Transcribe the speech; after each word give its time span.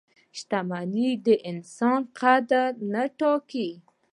•شتمني 0.37 1.09
د 1.25 1.27
انسان 1.51 2.01
قدر 2.19 2.69
نه 2.91 3.03
ټاکي. 3.19 3.69